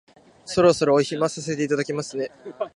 [0.45, 2.31] そろそろお暇させていただきますね